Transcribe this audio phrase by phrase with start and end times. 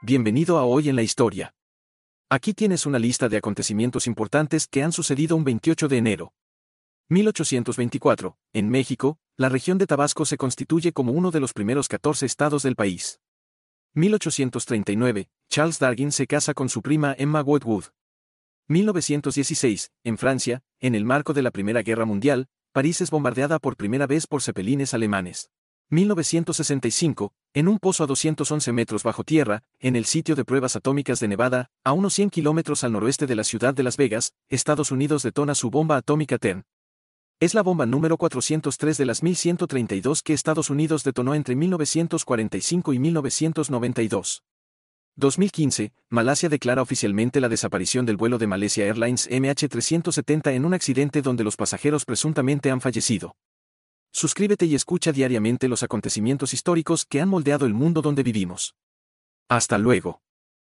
[0.00, 1.56] Bienvenido a Hoy en la Historia.
[2.30, 6.34] Aquí tienes una lista de acontecimientos importantes que han sucedido un 28 de enero.
[7.08, 12.26] 1824, en México, la región de Tabasco se constituye como uno de los primeros 14
[12.26, 13.20] estados del país.
[13.94, 17.86] 1839, Charles Darwin se casa con su prima Emma Woodwood.
[18.68, 23.76] 1916, en Francia, en el marco de la Primera Guerra Mundial, París es bombardeada por
[23.76, 25.50] primera vez por cepelines alemanes.
[25.90, 31.18] 1965, en un pozo a 211 metros bajo tierra, en el sitio de pruebas atómicas
[31.18, 34.90] de Nevada, a unos 100 kilómetros al noroeste de la ciudad de Las Vegas, Estados
[34.90, 36.64] Unidos detona su bomba atómica TERN.
[37.40, 42.98] Es la bomba número 403 de las 1132 que Estados Unidos detonó entre 1945 y
[42.98, 44.42] 1992.
[45.16, 51.22] 2015, Malasia declara oficialmente la desaparición del vuelo de Malaysia Airlines MH370 en un accidente
[51.22, 53.34] donde los pasajeros presuntamente han fallecido.
[54.18, 58.74] Suscríbete y escucha diariamente los acontecimientos históricos que han moldeado el mundo donde vivimos.
[59.48, 60.22] Hasta luego.